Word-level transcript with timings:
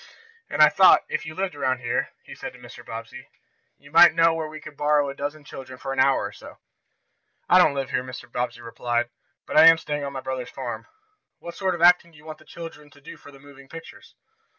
And 0.49 0.63
I 0.63 0.69
thought 0.69 1.03
if 1.09 1.27
you 1.27 1.35
lived 1.35 1.53
around 1.53 1.81
here," 1.81 2.09
he 2.25 2.33
said 2.33 2.53
to 2.53 2.59
Mr. 2.59 2.83
Bobbsey, 2.83 3.27
"you 3.77 3.91
might 3.91 4.15
know 4.15 4.33
where 4.33 4.47
we 4.47 4.59
could 4.59 4.75
borrow 4.75 5.07
a 5.07 5.13
dozen 5.15 5.43
children 5.45 5.77
for 5.77 5.93
an 5.93 5.99
hour 5.99 6.25
or 6.25 6.31
so." 6.31 6.57
"I 7.47 7.59
don't 7.59 7.75
live 7.75 7.91
here," 7.91 8.03
Mr. 8.03 8.25
Bobbsey 8.31 8.61
replied, 8.61 9.11
"but 9.45 9.57
I 9.57 9.67
am 9.67 9.77
staying 9.77 10.03
on 10.03 10.11
my 10.13 10.21
brother's 10.21 10.49
farm. 10.49 10.87
What 11.37 11.53
sort 11.53 11.75
of 11.75 11.83
acting 11.83 12.09
do 12.13 12.17
you 12.17 12.25
want 12.25 12.39
the 12.39 12.45
children 12.45 12.89
to 12.89 12.99
do 12.99 13.15
for 13.15 13.29
the 13.29 13.37
moving 13.37 13.69
pictures?" 13.69 14.15